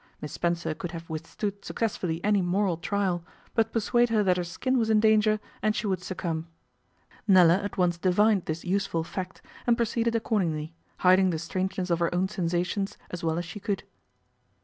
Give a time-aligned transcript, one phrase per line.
[0.19, 4.79] Miss Spencer could have withstood successfully any moral trial, but persuade her that her skin
[4.79, 6.47] was in danger, and she would succumb.
[7.27, 10.73] Nella at once divined this useful fact, and proceeded accordingly,
[11.05, 13.83] hiding the strangeness of her own sensations as well as she could.